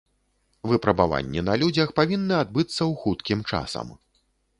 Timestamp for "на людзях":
1.49-1.91